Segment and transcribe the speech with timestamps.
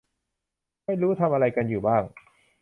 [0.85, 2.03] ไม่รู้ทำอะไรกันอยู่บ้าง